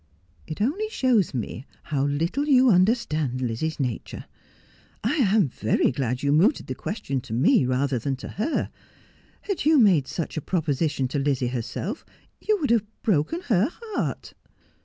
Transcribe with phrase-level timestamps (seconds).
[0.47, 4.25] 'It only shows me how little you understand Lizzie's nature.
[5.03, 8.71] I am very glad you mooted the question to me, rather than to her.
[9.41, 12.03] Had you made such a proposition to Lizzie herself
[12.39, 14.33] you would have broken her heart.'